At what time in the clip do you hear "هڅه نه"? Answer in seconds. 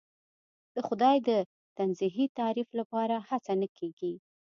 3.29-3.67